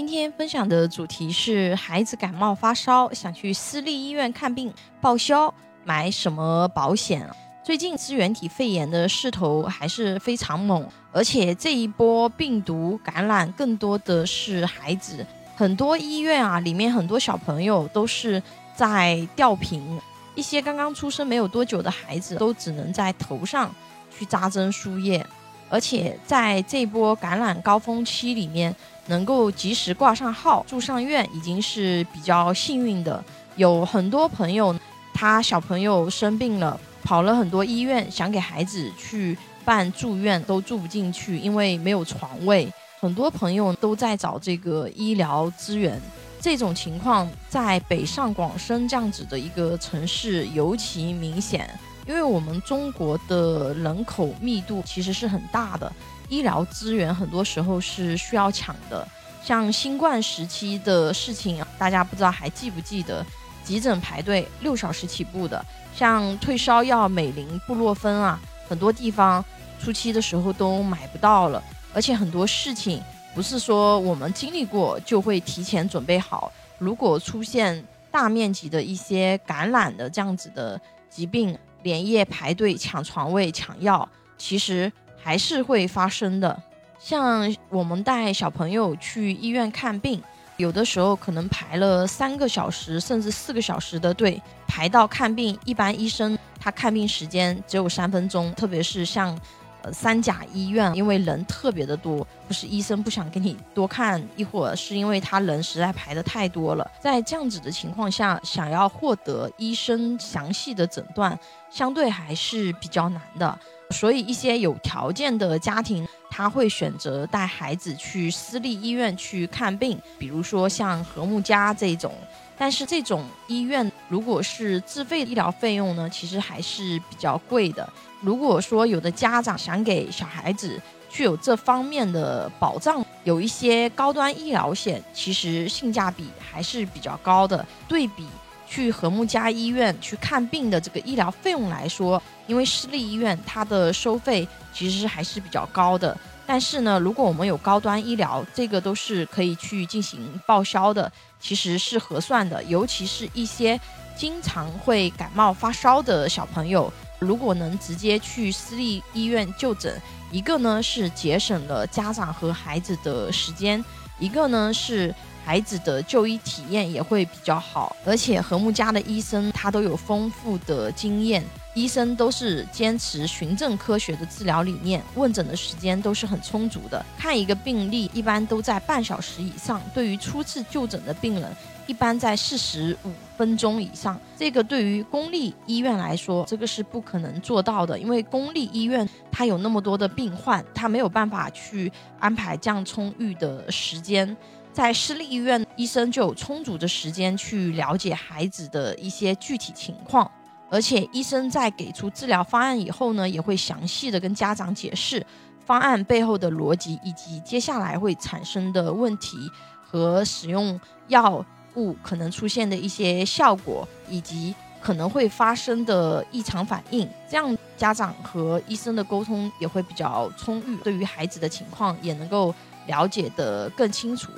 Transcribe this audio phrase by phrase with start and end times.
[0.00, 5.52] 今天分享的主题是孩子感冒发烧，想去私立医院看病报销，
[5.84, 7.28] 买什么保险？
[7.62, 15.24] 最近支原体肺炎的势头还是非常猛，而且这一波病毒感染更多的是孩子，
[15.54, 18.42] 很多医院啊里面很多小朋友都是
[18.74, 20.00] 在吊瓶，
[20.34, 23.70] 一些刚刚出生没有多久的孩子都只能在头上
[24.18, 25.24] 去扎针输液，
[25.70, 28.76] 而且在这波感染高峰期里面。
[29.06, 33.24] 能够及时挂上号住上院已经是比较幸运的。
[33.56, 34.72] 有很多朋友，
[35.12, 42.72] 他小朋友生病了，跑了很多医院，想给孩子去办住院，都住不进去，因为没有床位。
[43.00, 46.00] 很多朋友都在找这个医疗资源。
[46.40, 51.68] 这种情况在北上广深这样子的一个城市尤其明显，
[52.10, 55.90] 因为我们中国的人口密度其实是很大的。
[56.28, 59.06] 医疗资源很多时候是需要抢的，
[59.44, 63.24] 像新冠时期的事情，大家不知道还记不记得？
[63.62, 69.44] 急诊排队六小时起步的，像退烧药美林、布洛芬啊，很多地方
[69.78, 71.62] 初期的时候都买不到了。
[71.94, 73.00] 而且很多事情
[73.36, 84.92] 不是说我们经历过就会提前准备好，如果出现大面积的一些感染的这样子的疾病，连夜排队抢床位、抢药，其实。
[85.22, 86.62] 还是会发生的，
[86.98, 90.18] 像我们带小朋友去医院看病，
[90.56, 99.38] 有的时候可能排了三个小时甚至四个小时的队，排到看病，一般医生他看病时间只有三分钟，特别是像。
[99.82, 106.90] 呃，三甲医院因为人特别的多，不是医生不想给你多看一会儿，是因为他人实在排的太多了。
[107.00, 111.38] 在这样子的情况下，想要获得医生详细的诊断，
[111.70, 113.58] 相对还是比较难的。
[113.90, 122.14] 所以一些有条件的家庭，他会选择带孩子去私立医院去看病，比如说像和睦家这种。
[122.56, 127.90] 但是这种医院如果是自费医疗费用呢，其实还是比较贵的。
[128.20, 130.78] 如果说有的家长想给小孩子
[131.08, 137.66] 具有这方面的保障，有一些高端医疗险，其实性价比还是比较高的。
[137.88, 138.26] 对比
[138.70, 146.16] 去和睦家医院去看病的这个医疗费用来说，因为私立医院它的收费其实还是比较高的。
[146.46, 151.10] 但是呢，如果我们有高端医疗，这个都是可以去进行报销的，
[151.40, 152.62] 其实是合算的。
[152.64, 153.78] 尤其是一些
[154.16, 160.00] 经常会感冒发烧的小朋友，如果能直接去私立医院就诊，
[160.30, 163.84] 一个呢是节省了家长和孩子的时间，
[164.20, 165.12] 一个呢是
[165.44, 167.96] 孩子的就医体验也会比较好。
[168.04, 171.44] 而且和睦家的医生他都有丰富的经验。
[171.74, 177.04] 医生都是坚持循证科学的治疗理念，问诊的时间都是很充足的。
[177.16, 184.20] 看一个病例一般都在半小时以上，对于初次就诊的病人，一般在四十五分钟以上。
[184.36, 194.36] 这个对于公立医院来说，这个是不可能做到的，因为公立医院它有那么多的病患，它没有办法去安排这样充裕的时间。
[194.72, 200.28] 在私立医院，医生就有充足的时间去了解孩子的一些具体情况。
[200.70, 205.26] 而且医生在给出治疗方案以后呢，也会详细的跟家长解释
[205.66, 209.36] 方案背后的逻辑，以及接下来会产生的问题
[209.84, 211.44] 和使用药
[211.74, 217.08] 物可能出现的一些效果，以及可能会发生的异常反应。
[217.28, 222.54] 这样家长和医生的沟通也会比较充裕，对于孩子的情况也能够
[222.86, 224.30] 了解得更清楚。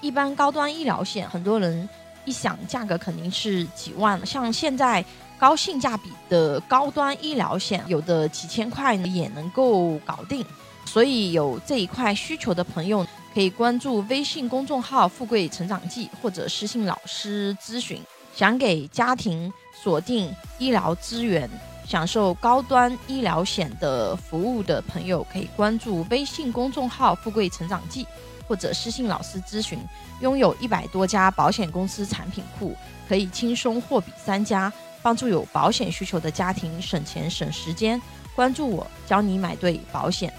[0.00, 1.88] 一般高端医疗险，很多人
[2.28, 5.02] 一想价格肯定是几万，像现在。
[5.40, 10.44] 高性价比的高端医疗险，有的几千块也能够搞定，
[10.84, 18.02] 所以有这一块需求的朋友可以关注微信公众号“富贵成长记”或者私信老师咨询。
[18.34, 20.28] 想给家庭锁定
[20.58, 21.48] 医疗资源、
[21.88, 28.06] 享受高端医疗险的服务的朋友，可以关注微信公众号“富贵成长记”
[28.46, 29.78] 或者私信老师咨询。
[30.20, 32.76] 拥有一百多家保险公司产品库，
[33.08, 34.70] 可以轻松货比三家。
[35.00, 37.98] 帮助有保险需求的家庭省钱省时间，
[38.34, 40.30] 关注我，教你买对保险。